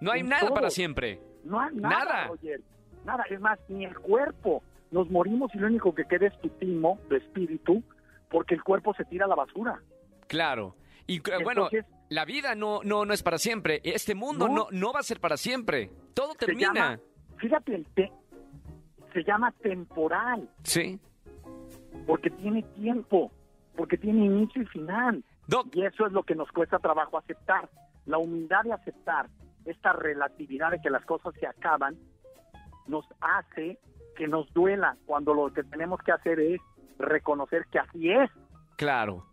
No 0.00 0.12
hay 0.12 0.20
En 0.20 0.28
nada 0.28 0.50
para 0.52 0.68
siempre. 0.70 1.20
No 1.44 1.58
hay 1.58 1.74
nada, 1.74 2.04
Nada. 2.04 2.26
Roger. 2.28 2.60
Nada, 3.06 3.24
es 3.30 3.40
más, 3.40 3.58
ni 3.68 3.84
el 3.84 3.96
cuerpo. 3.98 4.62
Nos 4.90 5.10
morimos 5.10 5.54
y 5.54 5.58
lo 5.58 5.66
único 5.68 5.94
que 5.94 6.04
queda 6.04 6.26
es 6.26 6.38
tu 6.40 6.48
timo, 6.50 6.98
tu 7.08 7.14
espíritu, 7.16 7.82
porque 8.28 8.54
el 8.54 8.62
cuerpo 8.62 8.92
se 8.94 9.04
tira 9.06 9.24
a 9.24 9.28
la 9.28 9.34
basura. 9.36 9.80
Claro. 10.26 10.76
Y 11.06 11.18
eh, 11.18 11.22
bueno, 11.44 11.68
la 12.10 12.24
vida 12.24 12.54
no, 12.54 12.80
no, 12.84 13.04
no 13.06 13.14
es 13.14 13.22
para 13.22 13.38
siempre. 13.38 13.80
Este 13.84 14.14
mundo 14.14 14.48
no, 14.48 14.54
No. 14.54 14.66
no 14.70 14.92
va 14.92 15.00
a 15.00 15.04
ser 15.04 15.18
para 15.20 15.36
siempre. 15.36 15.90
Todo 16.14 16.32
Se 16.32 16.46
termina. 16.46 16.72
llama, 16.74 17.00
fíjate, 17.38 17.74
el 17.74 17.86
te- 17.94 18.12
se 19.12 19.24
llama 19.24 19.52
temporal, 19.62 20.48
Sí. 20.62 20.98
porque 22.06 22.30
tiene 22.30 22.62
tiempo, 22.62 23.30
porque 23.76 23.96
tiene 23.96 24.24
inicio 24.26 24.62
y 24.62 24.66
final. 24.66 25.24
Doc, 25.46 25.68
Y 25.74 25.84
eso 25.84 26.06
es 26.06 26.12
lo 26.12 26.22
que 26.24 26.34
nos 26.34 26.50
cuesta 26.50 26.78
trabajo 26.78 27.18
aceptar. 27.18 27.68
La 28.04 28.18
humildad 28.18 28.62
de 28.64 28.72
aceptar 28.72 29.28
esta 29.64 29.92
relatividad 29.92 30.70
de 30.70 30.80
que 30.80 30.90
las 30.90 31.04
cosas 31.04 31.34
se 31.40 31.46
acaban 31.46 31.96
nos 32.86 33.04
hace 33.20 33.78
que 34.16 34.28
nos 34.28 34.52
duela 34.54 34.96
cuando 35.06 35.34
lo 35.34 35.52
que 35.52 35.62
tenemos 35.64 36.00
que 36.00 36.12
hacer 36.12 36.38
es 36.40 36.60
reconocer 36.98 37.66
que 37.70 37.78
así 37.78 38.10
es. 38.10 38.30
Claro. 38.76 39.24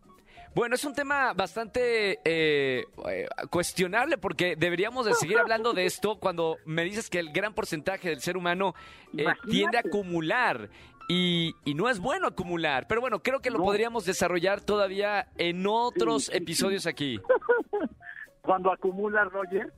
Bueno, 0.55 0.75
es 0.75 0.85
un 0.85 0.93
tema 0.93 1.33
bastante 1.33 2.19
eh, 2.23 2.85
eh, 3.09 3.27
cuestionable 3.49 4.17
porque 4.19 4.55
deberíamos 4.55 5.05
de 5.05 5.13
seguir 5.15 5.39
hablando 5.39 5.73
de 5.73 5.85
esto 5.85 6.19
cuando 6.19 6.57
me 6.65 6.83
dices 6.83 7.09
que 7.09 7.17
el 7.19 7.31
gran 7.31 7.53
porcentaje 7.55 8.09
del 8.09 8.21
ser 8.21 8.37
humano 8.37 8.75
eh, 9.17 9.25
tiende 9.49 9.77
a 9.77 9.81
acumular 9.81 10.69
y, 11.09 11.53
y 11.65 11.73
no 11.73 11.89
es 11.89 11.99
bueno 11.99 12.27
acumular. 12.27 12.85
Pero 12.87 13.01
bueno, 13.01 13.23
creo 13.23 13.39
que 13.39 13.49
lo 13.49 13.57
No. 13.57 13.63
podríamos 13.65 14.05
desarrollar 14.05 14.61
todavía 14.61 15.27
en 15.37 15.65
otros 15.67 16.25
Sí, 16.25 16.31
sí, 16.31 16.37
sí. 16.37 16.43
episodios 16.43 16.85
aquí. 16.85 17.19
Cuando 18.41 18.71
acumulas, 18.71 19.31
Roger, 19.31 19.73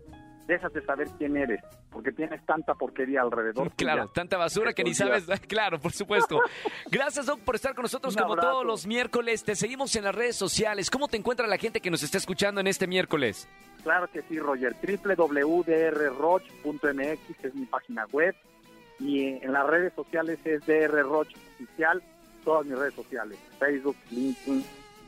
déjate 0.47 0.83
saber 0.85 1.07
quién 1.17 1.37
eres, 1.37 1.61
porque 1.95 2.11
tienes 2.11 2.45
tanta 2.45 2.75
porquería 2.75 3.21
alrededor. 3.21 3.71
Claro, 3.77 4.09
tanta 4.09 4.37
basura 4.37 4.73
que 4.73 4.83
ni 4.83 4.93
sabes. 4.93 5.25
Claro, 5.47 5.79
por 5.79 5.93
supuesto. 5.93 6.41
Gracias, 6.91 7.25
Doc, 7.25 7.39
por 7.39 7.55
estar 7.55 7.73
con 7.73 7.83
nosotros 7.83 8.13
Un 8.15 8.21
como 8.21 8.33
abrazo. 8.33 8.51
todos 8.51 8.65
los 8.65 8.85
miércoles. 8.85 9.45
Te 9.45 9.55
seguimos 9.55 9.95
en 9.95 10.03
las 10.03 10.13
redes 10.13 10.35
sociales. 10.35 10.91
¿Cómo 10.91 11.07
te 11.07 11.15
encuentra 11.15 11.47
la 11.47 11.57
gente 11.57 11.79
que 11.79 11.89
nos 11.89 12.03
está 12.03 12.17
escuchando 12.17 12.59
en 12.59 12.67
este 12.67 12.85
miércoles? 12.85 13.47
Claro 13.83 14.09
que 14.11 14.23
sí, 14.23 14.37
Roger. 14.39 14.75
www.drroch.mx 14.81 17.45
es 17.45 17.55
mi 17.55 17.65
página 17.65 18.05
web 18.11 18.35
y 18.99 19.27
en 19.27 19.53
las 19.53 19.65
redes 19.65 19.93
sociales 19.93 20.37
es 20.43 20.65
drroch 20.65 21.29
oficial, 21.55 22.03
todas 22.43 22.65
mis 22.65 22.77
redes 22.77 22.95
sociales, 22.95 23.39
Facebook, 23.57 23.95
LinkedIn, 24.11 24.65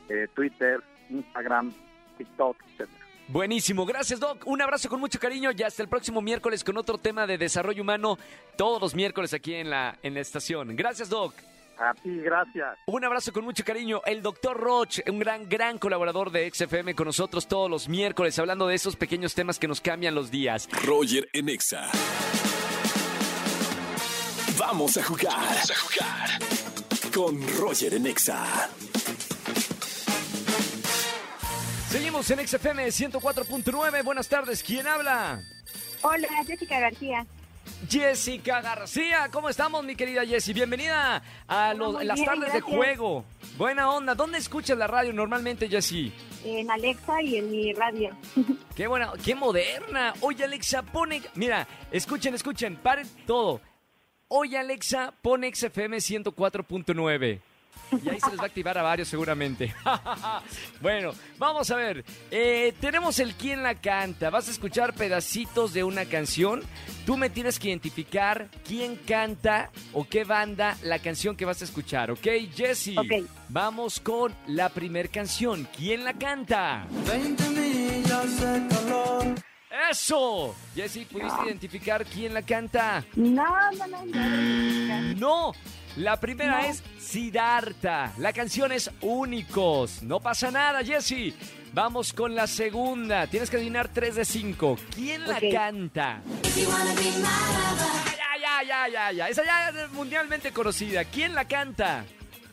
eh, 0.08 0.26
Twitter, 0.34 0.82
Instagram, 1.10 1.70
TikTok, 2.16 2.56
etcétera. 2.72 2.97
Buenísimo, 3.28 3.84
gracias 3.84 4.20
Doc. 4.20 4.46
Un 4.46 4.62
abrazo 4.62 4.88
con 4.88 5.00
mucho 5.00 5.18
cariño 5.18 5.50
y 5.56 5.62
hasta 5.62 5.82
el 5.82 5.88
próximo 5.88 6.22
miércoles 6.22 6.64
con 6.64 6.78
otro 6.78 6.96
tema 6.96 7.26
de 7.26 7.36
desarrollo 7.36 7.82
humano, 7.82 8.18
todos 8.56 8.80
los 8.80 8.94
miércoles 8.94 9.34
aquí 9.34 9.54
en 9.54 9.68
la, 9.68 9.98
en 10.02 10.14
la 10.14 10.20
estación. 10.20 10.74
Gracias 10.74 11.10
Doc. 11.10 11.34
A 11.78 11.94
ti, 11.94 12.16
gracias. 12.20 12.76
Un 12.86 13.04
abrazo 13.04 13.32
con 13.32 13.44
mucho 13.44 13.64
cariño. 13.64 14.00
El 14.04 14.20
doctor 14.22 14.56
Roch, 14.56 14.98
un 15.08 15.18
gran, 15.18 15.48
gran 15.48 15.78
colaborador 15.78 16.32
de 16.32 16.50
XFM 16.50 16.94
con 16.94 17.06
nosotros 17.06 17.46
todos 17.46 17.70
los 17.70 17.88
miércoles, 17.88 18.36
hablando 18.38 18.66
de 18.66 18.74
esos 18.74 18.96
pequeños 18.96 19.34
temas 19.34 19.58
que 19.58 19.68
nos 19.68 19.80
cambian 19.80 20.14
los 20.14 20.30
días. 20.30 20.68
Roger 20.84 21.28
en 21.32 21.50
Exa. 21.50 21.88
Vamos 24.58 24.96
a 24.96 25.04
jugar. 25.04 25.36
Vamos 25.36 25.70
a 25.70 25.74
jugar. 25.76 26.30
Con 27.14 27.58
Roger 27.58 27.94
en 27.94 28.06
Exa. 28.08 28.68
Seguimos 31.88 32.30
en 32.30 32.46
XFM 32.46 32.86
104.9. 32.88 34.04
Buenas 34.04 34.28
tardes. 34.28 34.62
¿Quién 34.62 34.86
habla? 34.86 35.40
Hola, 36.02 36.28
Jessica 36.46 36.78
García. 36.80 37.26
Jessica 37.88 38.60
García. 38.60 39.28
¿Cómo 39.32 39.48
estamos, 39.48 39.82
mi 39.84 39.94
querida 39.96 40.24
Jessie? 40.26 40.52
Bienvenida 40.54 41.22
a 41.46 41.74
los- 41.74 42.02
las 42.04 42.22
tardes 42.22 42.52
de 42.52 42.60
juego. 42.60 43.24
Buena 43.56 43.90
onda. 43.90 44.14
¿Dónde 44.14 44.38
escuchas 44.38 44.76
la 44.76 44.86
radio 44.86 45.12
normalmente, 45.12 45.68
Jessie? 45.68 46.12
En 46.44 46.70
Alexa 46.70 47.22
y 47.22 47.36
en 47.36 47.50
mi 47.50 47.72
radio. 47.72 48.10
Qué 48.76 48.86
buena, 48.86 49.12
qué 49.24 49.34
moderna. 49.34 50.14
Oye, 50.20 50.44
Alexa, 50.44 50.82
pone. 50.82 51.20
Mira, 51.34 51.66
escuchen, 51.90 52.34
escuchen, 52.34 52.76
paren 52.76 53.08
todo. 53.26 53.60
Oye, 54.28 54.56
Alexa, 54.58 55.12
pone 55.20 55.52
XFM 55.52 55.96
104.9. 55.96 57.40
Y 58.04 58.08
ahí 58.10 58.20
se 58.20 58.30
les 58.30 58.38
va 58.38 58.42
a 58.42 58.46
activar 58.46 58.76
a 58.76 58.82
varios 58.82 59.08
seguramente. 59.08 59.74
bueno, 60.80 61.12
vamos 61.38 61.70
a 61.70 61.76
ver. 61.76 62.04
Eh, 62.30 62.74
tenemos 62.80 63.18
el 63.18 63.34
quién 63.34 63.62
la 63.62 63.74
canta. 63.74 64.28
Vas 64.30 64.48
a 64.48 64.50
escuchar 64.50 64.92
pedacitos 64.94 65.72
de 65.72 65.84
una 65.84 66.04
canción. 66.04 66.62
Tú 67.06 67.16
me 67.16 67.30
tienes 67.30 67.58
que 67.58 67.68
identificar 67.68 68.48
quién 68.66 68.96
canta 68.96 69.70
o 69.94 70.06
qué 70.06 70.24
banda 70.24 70.76
la 70.82 70.98
canción 70.98 71.34
que 71.36 71.46
vas 71.46 71.62
a 71.62 71.64
escuchar, 71.64 72.10
¿ok? 72.10 72.26
Jesse, 72.54 72.98
Ok. 72.98 73.26
vamos 73.48 74.00
con 74.00 74.34
la 74.46 74.68
primer 74.68 75.08
canción. 75.08 75.66
¿Quién 75.74 76.04
la 76.04 76.12
canta? 76.12 76.86
20 77.10 77.48
millas 77.48 78.40
de 78.40 78.68
calor. 78.68 79.24
¡Eso! 79.90 80.54
Jessy, 80.74 81.06
¿pudiste 81.06 81.44
identificar 81.46 82.04
quién 82.04 82.34
la 82.34 82.42
canta? 82.42 83.02
No, 83.14 83.46
no, 83.72 83.86
no, 83.86 84.04
no. 84.04 85.14
No, 85.14 85.52
la 85.98 86.18
primera 86.18 86.62
No. 86.62 86.68
es 86.68 86.82
Siddhartha. 86.98 88.12
La 88.18 88.32
canción 88.32 88.72
es 88.72 88.90
Únicos. 89.00 90.02
No 90.02 90.20
pasa 90.20 90.50
nada, 90.50 90.82
Jessy. 90.84 91.34
Vamos 91.72 92.12
con 92.12 92.34
la 92.34 92.46
segunda. 92.46 93.26
Tienes 93.26 93.50
que 93.50 93.56
adivinar 93.56 93.88
3 93.88 94.14
de 94.14 94.24
5. 94.24 94.78
¿Quién 94.94 95.26
la 95.28 95.38
canta? 95.52 96.22
Ay, 96.44 96.66
Ya, 98.40 98.62
ya, 98.66 98.88
ya, 98.88 99.12
ya. 99.12 99.28
Esa 99.28 99.44
ya 99.44 99.68
es 99.70 99.90
mundialmente 99.92 100.52
conocida. 100.52 101.04
¿Quién 101.04 101.34
la 101.34 101.46
canta? 101.46 102.04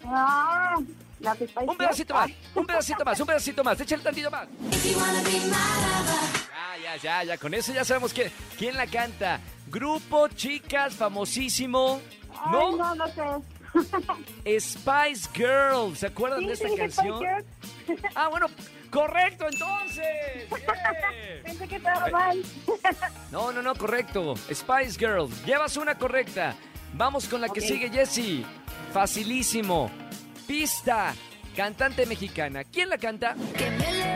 Ah, 0.05 0.75
la 1.19 1.35
Un 1.65 1.77
pedacito 1.77 2.13
más, 2.13 2.29
un 2.53 2.65
pedacito 2.65 3.05
más, 3.05 3.19
un 3.19 3.27
pedacito 3.27 3.63
más. 3.63 3.79
Échale 3.79 4.03
tantito 4.03 4.29
más. 4.29 4.47
Ya, 6.51 6.77
ya, 6.83 6.97
ya, 7.01 7.23
ya. 7.23 7.37
Con 7.37 7.53
eso 7.53 7.73
ya 7.73 7.83
sabemos 7.85 8.13
que, 8.13 8.31
quién 8.57 8.75
la 8.75 8.85
canta. 8.87 9.39
Grupo, 9.67 10.27
chicas, 10.27 10.93
famosísimo. 10.95 12.01
Ay, 12.45 12.51
¿No? 12.51 12.75
no, 12.77 12.95
no 12.95 13.07
sé. 13.07 14.59
Spice 14.59 15.29
Girls. 15.33 15.99
¿Se 15.99 16.07
acuerdan 16.07 16.39
Sí, 16.41 16.47
de 16.47 16.53
esta 16.53 16.67
sí, 16.69 16.73
Spice 16.75 16.95
canción? 16.95 17.19
Girls. 17.19 17.45
Ah, 18.15 18.29
bueno, 18.29 18.47
correcto 18.89 19.45
entonces. 19.51 20.05
Pensé 21.43 21.67
que 21.67 21.75
estaba 21.75 22.07
mal. 22.09 22.41
No, 23.31 23.51
no, 23.51 23.61
no, 23.61 23.75
correcto. 23.75 24.35
Spice 24.51 24.97
Girls. 24.97 25.45
Llevas 25.45 25.75
una 25.77 25.95
correcta. 25.95 26.55
Vamos 26.93 27.27
con 27.27 27.41
la 27.41 27.49
que 27.49 27.59
sigue, 27.61 27.89
Jessie. 27.89 28.45
Facilísimo. 28.93 29.91
Pista. 30.47 31.13
Cantante 31.55 32.05
mexicana. 32.05 32.63
¿Quién 32.63 32.89
la 32.89 32.97
canta? 32.97 33.35
Que 33.57 33.69
me 33.71 34.14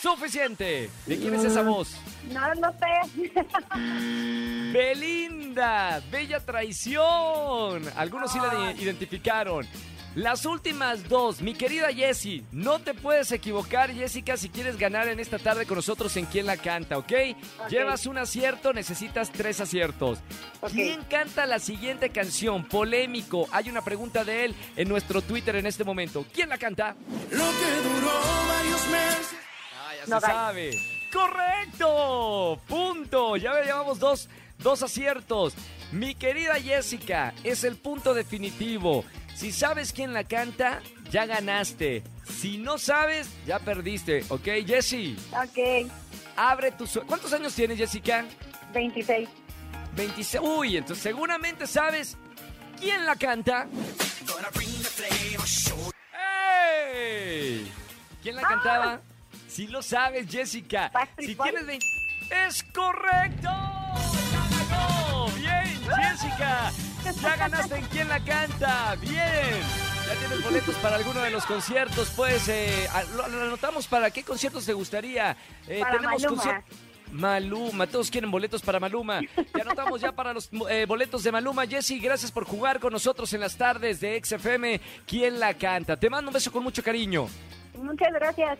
Suficiente. 0.00 0.90
¿De 1.06 1.18
quién 1.18 1.34
es 1.34 1.44
esa 1.44 1.62
voz? 1.62 1.94
No, 2.32 2.54
no 2.54 2.72
sé. 2.72 3.32
Belinda. 4.72 6.02
Bella 6.10 6.40
traición. 6.40 7.82
Algunos 7.96 8.32
sí 8.32 8.38
la 8.38 8.48
de- 8.72 8.82
identificaron. 8.82 9.66
Las 10.16 10.44
últimas 10.44 11.08
dos, 11.08 11.40
mi 11.40 11.54
querida 11.54 11.92
Jessie, 11.92 12.42
no 12.50 12.80
te 12.80 12.94
puedes 12.94 13.30
equivocar, 13.30 13.92
Jessica, 13.94 14.36
si 14.36 14.48
quieres 14.48 14.76
ganar 14.76 15.06
en 15.06 15.20
esta 15.20 15.38
tarde 15.38 15.66
con 15.66 15.76
nosotros 15.76 16.16
en 16.16 16.26
quién 16.26 16.46
la 16.46 16.56
canta, 16.56 16.98
¿ok? 16.98 17.12
Llevas 17.68 18.06
un 18.06 18.18
acierto, 18.18 18.72
necesitas 18.72 19.30
tres 19.30 19.60
aciertos. 19.60 20.18
¿Quién 20.72 21.04
canta 21.04 21.46
la 21.46 21.60
siguiente 21.60 22.10
canción? 22.10 22.64
Polémico. 22.64 23.46
Hay 23.52 23.70
una 23.70 23.82
pregunta 23.82 24.24
de 24.24 24.46
él 24.46 24.56
en 24.74 24.88
nuestro 24.88 25.22
Twitter 25.22 25.54
en 25.54 25.66
este 25.66 25.84
momento. 25.84 26.26
¿Quién 26.34 26.48
la 26.48 26.58
canta? 26.58 26.96
Lo 27.30 27.44
que 27.44 27.88
duró 27.88 28.12
varios 28.48 28.86
meses. 28.88 29.28
Ah, 30.00 30.04
ya 30.06 30.14
No, 30.14 30.20
se 30.20 30.26
sabe. 30.26 30.70
¡Correcto! 31.12 32.60
Punto. 32.68 33.36
Ya 33.36 33.52
ve, 33.52 33.64
llevamos 33.64 33.98
dos, 33.98 34.28
dos 34.58 34.82
aciertos. 34.82 35.54
Mi 35.92 36.14
querida 36.14 36.54
Jessica, 36.54 37.34
es 37.44 37.64
el 37.64 37.76
punto 37.76 38.14
definitivo. 38.14 39.04
Si 39.34 39.50
sabes 39.52 39.92
quién 39.92 40.12
la 40.12 40.24
canta, 40.24 40.80
ya 41.10 41.26
ganaste. 41.26 42.02
Si 42.28 42.58
no 42.58 42.78
sabes, 42.78 43.28
ya 43.46 43.58
perdiste. 43.58 44.24
¿Ok, 44.28 44.44
Jessie? 44.66 45.16
ok, 45.32 45.90
Abre 46.36 46.70
tu... 46.72 46.86
su- 46.86 47.02
¿Cuántos 47.02 47.32
años 47.32 47.52
tienes, 47.54 47.76
Jessica? 47.78 48.24
26. 48.72 49.28
26. 49.96 50.42
Uy, 50.44 50.76
entonces 50.76 51.02
seguramente 51.02 51.66
sabes 51.66 52.16
quién 52.78 53.04
la 53.04 53.16
canta. 53.16 53.66
¡Ey! 56.94 57.70
¿Quién 58.22 58.36
la 58.36 58.42
cantaba? 58.42 59.00
Si 59.50 59.66
lo 59.66 59.82
sabes, 59.82 60.26
Jessica. 60.30 60.90
Si 61.18 61.34
tienes 61.34 61.66
20... 61.66 61.86
¡Es 62.46 62.62
correcto! 62.72 63.48
¡Ya 63.48 64.68
ganó! 64.68 65.26
¡Bien, 65.30 65.80
Jessica! 65.82 66.70
Ya 67.20 67.36
ganaste 67.36 67.76
en 67.76 67.84
quién 67.86 68.08
la 68.08 68.20
canta. 68.24 68.94
¡Bien! 69.00 69.60
Ya 70.06 70.14
tienes 70.18 70.44
boletos 70.44 70.74
para 70.76 70.96
alguno 70.96 71.20
de 71.20 71.30
los 71.30 71.44
conciertos. 71.44 72.12
Pues 72.16 72.48
eh, 72.48 72.88
lo, 73.16 73.26
lo 73.28 73.42
anotamos 73.42 73.86
para 73.88 74.10
qué 74.10 74.22
conciertos 74.22 74.64
te 74.66 74.72
gustaría. 74.72 75.36
Eh, 75.66 75.80
Para 75.80 75.96
tenemos 75.96 76.22
Maluma. 76.22 76.42
conciertos. 76.42 76.78
Maluma, 77.12 77.86
todos 77.88 78.08
quieren 78.08 78.30
boletos 78.30 78.62
para 78.62 78.78
Maluma. 78.78 79.20
Te 79.52 79.62
anotamos 79.62 80.00
ya 80.00 80.12
para 80.12 80.32
los 80.32 80.48
eh, 80.68 80.84
boletos 80.86 81.24
de 81.24 81.32
Maluma. 81.32 81.66
Jessy, 81.66 81.98
gracias 81.98 82.30
por 82.30 82.44
jugar 82.44 82.78
con 82.78 82.92
nosotros 82.92 83.32
en 83.32 83.40
las 83.40 83.56
tardes 83.56 84.00
de 84.00 84.20
XFM. 84.22 84.80
¿Quién 85.06 85.40
la 85.40 85.54
canta? 85.54 85.96
Te 85.98 86.08
mando 86.08 86.28
un 86.30 86.34
beso 86.34 86.52
con 86.52 86.62
mucho 86.62 86.84
cariño. 86.84 87.26
Muchas 87.76 88.12
gracias. 88.12 88.58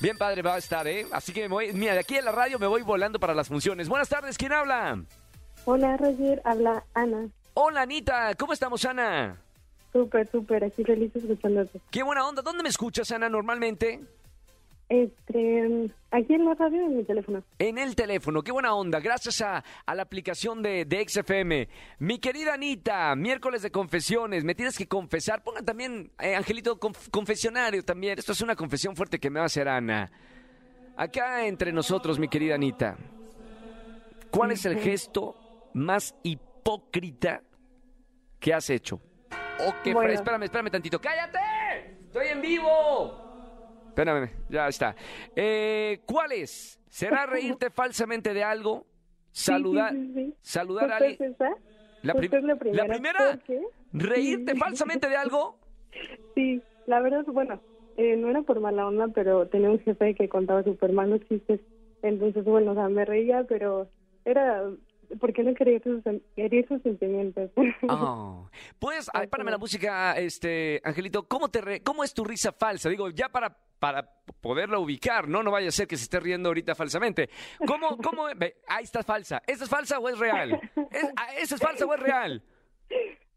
Bien 0.00 0.16
padre 0.16 0.42
va 0.42 0.54
a 0.54 0.58
estar, 0.58 0.86
¿eh? 0.88 1.06
Así 1.12 1.32
que 1.32 1.42
me 1.42 1.48
voy, 1.48 1.72
mira, 1.72 1.92
de 1.92 2.00
aquí 2.00 2.16
en 2.16 2.24
la 2.24 2.32
radio 2.32 2.58
me 2.58 2.66
voy 2.66 2.82
volando 2.82 3.20
para 3.20 3.34
las 3.34 3.48
funciones. 3.48 3.88
Buenas 3.88 4.08
tardes, 4.08 4.38
¿quién 4.38 4.52
habla? 4.52 5.04
Hola, 5.66 5.96
Roger. 5.98 6.40
Habla 6.44 6.84
Ana. 6.94 7.28
Hola, 7.54 7.82
Anita, 7.82 8.34
¿cómo 8.36 8.52
estamos, 8.54 8.84
Ana? 8.84 9.36
Súper, 9.92 10.26
súper. 10.30 10.64
Aquí 10.64 10.84
feliz 10.84 11.14
escuchándote. 11.14 11.80
Qué 11.90 12.02
buena 12.02 12.26
onda. 12.26 12.42
¿Dónde 12.42 12.62
me 12.62 12.68
escuchas, 12.68 13.10
Ana, 13.10 13.28
normalmente? 13.28 14.00
Este, 14.90 15.88
aquí 16.10 16.34
en 16.34 16.44
la 16.44 16.54
radio, 16.54 16.84
en 16.84 16.96
mi 16.96 17.04
teléfono. 17.04 17.44
En 17.60 17.78
el 17.78 17.94
teléfono, 17.94 18.42
qué 18.42 18.50
buena 18.50 18.74
onda, 18.74 18.98
gracias 18.98 19.40
a, 19.40 19.62
a 19.86 19.94
la 19.94 20.02
aplicación 20.02 20.62
de, 20.64 20.84
de 20.84 21.08
XFM. 21.08 21.68
Mi 22.00 22.18
querida 22.18 22.54
Anita, 22.54 23.14
miércoles 23.14 23.62
de 23.62 23.70
confesiones, 23.70 24.42
me 24.42 24.56
tienes 24.56 24.76
que 24.76 24.88
confesar. 24.88 25.44
Pongan 25.44 25.64
también, 25.64 26.10
eh, 26.18 26.34
Angelito, 26.34 26.78
conf- 26.80 27.08
confesionario 27.12 27.84
también. 27.84 28.18
Esto 28.18 28.32
es 28.32 28.40
una 28.40 28.56
confesión 28.56 28.96
fuerte 28.96 29.20
que 29.20 29.30
me 29.30 29.38
va 29.38 29.44
a 29.44 29.46
hacer 29.46 29.68
Ana. 29.68 30.10
Acá 30.96 31.46
entre 31.46 31.70
nosotros, 31.72 32.18
mi 32.18 32.26
querida 32.26 32.56
Anita, 32.56 32.96
¿cuál 34.32 34.50
es 34.50 34.66
el 34.66 34.76
gesto 34.80 35.36
más 35.72 36.16
hipócrita 36.24 37.42
que 38.40 38.52
has 38.52 38.68
hecho? 38.70 39.00
O 39.66 39.72
que, 39.84 39.94
Bueno. 39.94 40.12
espérame, 40.12 40.42
espérame 40.42 40.70
tantito. 40.70 41.00
¡Cállate! 41.00 41.38
¡Estoy 42.06 42.26
en 42.26 42.40
vivo! 42.42 43.29
Espérame, 43.90 44.30
ya 44.48 44.68
está. 44.68 44.94
Eh, 45.36 46.00
¿Cuál 46.06 46.32
es? 46.32 46.80
¿Será 46.88 47.26
reírte 47.26 47.70
falsamente 47.70 48.32
de 48.34 48.42
algo? 48.42 48.86
Saludar, 49.32 49.92
Sí, 49.92 50.06
sí, 50.06 50.12
sí, 50.14 50.34
saludar 50.40 50.90
a 50.92 50.98
¿Justo 50.98 51.04
alguien. 51.34 51.36
La, 52.02 52.14
prim- 52.14 52.34
es 52.34 52.42
la 52.44 52.56
primera. 52.56 52.86
¿La 52.86 52.92
primera? 52.92 53.38
¿Reírte 53.92 54.56
falsamente 54.56 55.08
de 55.08 55.16
algo? 55.16 55.58
Sí, 56.36 56.62
la 56.86 57.00
verdad, 57.00 57.24
bueno, 57.26 57.60
eh, 57.96 58.16
no 58.16 58.30
era 58.30 58.42
por 58.42 58.60
mala 58.60 58.86
onda, 58.86 59.08
pero 59.12 59.48
tenía 59.48 59.68
un 59.70 59.80
jefe 59.80 60.14
que 60.14 60.28
contaba 60.28 60.62
súper 60.62 60.92
mal 60.92 61.10
los 61.10 61.20
chistes. 61.28 61.60
Entonces, 62.02 62.44
bueno, 62.44 62.70
o 62.70 62.74
sea, 62.74 62.88
me 62.88 63.04
reía, 63.04 63.44
pero 63.48 63.90
era 64.24 64.62
porque 65.18 65.42
no 65.42 65.52
quería 65.54 65.80
sus, 65.82 66.00
herir 66.36 66.66
sus 66.68 66.80
sentimientos. 66.82 67.50
Oh. 67.88 68.48
Pues, 68.78 69.10
ay, 69.12 69.26
párame 69.26 69.50
la 69.50 69.58
música, 69.58 70.12
este, 70.16 70.80
Angelito. 70.84 71.24
¿Cómo, 71.26 71.48
te 71.48 71.60
re- 71.60 71.82
¿Cómo 71.82 72.04
es 72.04 72.14
tu 72.14 72.22
risa 72.24 72.52
falsa? 72.52 72.88
Digo, 72.88 73.10
ya 73.10 73.28
para, 73.28 73.56
para 73.80 74.08
poderla 74.40 74.78
ubicar, 74.78 75.26
¿no? 75.26 75.42
No 75.42 75.50
vaya 75.50 75.68
a 75.68 75.72
ser 75.72 75.88
que 75.88 75.96
se 75.96 76.04
esté 76.04 76.20
riendo 76.20 76.50
ahorita 76.50 76.74
falsamente. 76.74 77.28
¿Cómo, 77.66 77.96
cómo? 78.04 78.26
ve, 78.36 78.58
Ahí 78.68 78.84
está 78.84 79.02
falsa. 79.02 79.42
¿Esta 79.46 79.64
es 79.64 79.70
falsa 79.70 79.98
o 79.98 80.08
es 80.08 80.18
real? 80.18 80.60
¿Es, 80.92 81.10
ah, 81.16 81.34
¿Esa 81.36 81.54
es 81.56 81.60
falsa 81.60 81.86
o 81.86 81.94
es 81.94 82.00
real? 82.00 82.42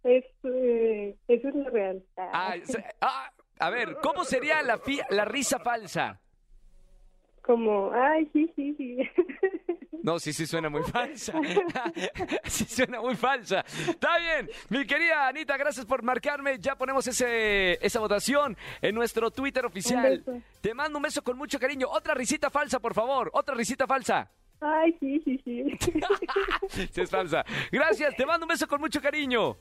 es, 0.03 0.25
eh, 0.43 1.15
eso 1.29 1.47
es 1.47 1.56
lo 1.56 1.69
real. 1.69 2.03
Ah, 2.17 2.56
ah, 3.01 3.32
a 3.60 3.69
ver, 3.69 3.95
¿cómo 4.03 4.25
sería 4.25 4.62
la, 4.62 4.77
fi- 4.77 5.01
la 5.10 5.23
risa 5.25 5.60
falsa? 5.60 6.19
Como, 7.41 7.91
ay, 7.93 8.29
sí, 8.34 8.51
sí, 8.56 8.75
sí. 8.77 8.97
No, 10.03 10.19
sí, 10.19 10.33
sí 10.33 10.45
suena 10.45 10.69
muy 10.69 10.83
falsa. 10.91 11.33
sí 12.43 12.65
suena 12.65 12.99
muy 12.99 13.15
falsa. 13.15 13.61
Está 13.87 14.19
bien. 14.19 14.49
Mi 14.69 14.85
querida 14.85 15.27
Anita, 15.29 15.55
gracias 15.57 15.85
por 15.85 16.03
marcarme. 16.03 16.59
Ya 16.59 16.75
ponemos 16.75 17.07
ese, 17.07 17.83
esa 17.83 17.99
votación 18.01 18.55
en 18.81 18.95
nuestro 18.95 19.31
Twitter 19.31 19.65
oficial. 19.65 20.23
Te 20.61 20.73
mando 20.73 20.99
un 20.99 21.03
beso 21.03 21.23
con 21.23 21.37
mucho 21.37 21.57
cariño. 21.57 21.87
Otra 21.89 22.13
risita 22.13 22.49
falsa, 22.49 22.79
por 22.79 22.93
favor. 22.93 23.31
Otra 23.33 23.55
risita 23.55 23.87
falsa. 23.87 24.29
Ay, 24.59 24.95
sí, 24.99 25.21
sí, 25.23 25.41
sí. 25.43 25.63
Sí, 26.91 27.01
es 27.01 27.09
falsa. 27.09 27.45
Gracias, 27.71 28.15
te 28.15 28.25
mando 28.25 28.45
un 28.45 28.49
beso 28.49 28.67
con 28.67 28.79
mucho 28.81 29.01
cariño. 29.01 29.57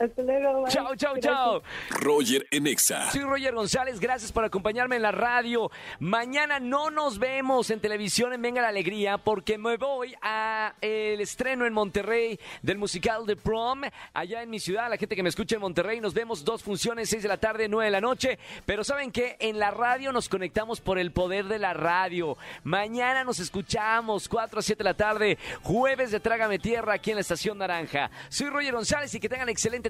Hasta 0.00 0.22
luego. 0.22 0.62
bye. 0.62 0.72
Chao, 0.72 0.96
chao, 0.96 1.12
Gracias. 1.14 1.34
chao. 1.34 1.62
Roger 1.90 2.46
en 2.50 2.66
Exa. 2.66 3.10
Soy 3.10 3.22
Roger 3.22 3.54
González, 3.54 4.00
gracias 4.00 4.32
por 4.32 4.44
acompañarme 4.44 4.96
en 4.96 5.02
la 5.02 5.12
radio. 5.12 5.70
Mañana 5.98 6.58
no 6.58 6.90
nos 6.90 7.18
vemos 7.18 7.68
en 7.70 7.80
televisión 7.80 8.32
en 8.32 8.40
Venga 8.40 8.62
la 8.62 8.68
Alegría 8.68 9.18
porque 9.18 9.58
me 9.58 9.76
voy 9.76 10.14
a 10.22 10.74
el 10.80 11.20
estreno 11.20 11.66
en 11.66 11.74
Monterrey 11.74 12.40
del 12.62 12.78
musical 12.78 13.24
The 13.26 13.36
Prom, 13.36 13.82
allá 14.14 14.42
en 14.42 14.48
mi 14.50 14.58
ciudad. 14.58 14.88
La 14.88 14.96
gente 14.96 15.14
que 15.14 15.22
me 15.22 15.28
escucha 15.28 15.56
en 15.56 15.60
Monterrey, 15.60 16.00
nos 16.00 16.14
vemos 16.14 16.44
dos 16.44 16.62
funciones, 16.62 17.10
seis 17.10 17.22
de 17.22 17.28
la 17.28 17.36
tarde, 17.36 17.68
nueve 17.68 17.84
de 17.86 17.90
la 17.90 18.00
noche. 18.00 18.38
Pero 18.64 18.84
¿saben 18.84 19.10
qué? 19.12 19.36
En 19.38 19.58
la 19.58 19.70
radio 19.70 20.12
nos 20.12 20.28
conectamos 20.30 20.80
por 20.80 20.98
el 20.98 21.12
poder 21.12 21.44
de 21.44 21.58
la 21.58 21.74
radio. 21.74 22.38
Mañana 22.64 23.22
nos 23.24 23.38
escuchamos, 23.38 24.28
4 24.28 24.58
a 24.60 24.62
7 24.62 24.78
de 24.78 24.84
la 24.84 24.94
tarde, 24.94 25.38
jueves 25.62 26.10
de 26.10 26.20
Trágame 26.20 26.58
Tierra 26.58 26.94
aquí 26.94 27.10
en 27.10 27.16
la 27.16 27.20
Estación 27.20 27.58
Naranja. 27.58 28.10
Soy 28.30 28.48
Roger 28.48 28.72
González 28.72 29.14
y 29.14 29.20
que 29.20 29.28
tengan 29.28 29.48
excelente 29.48 29.89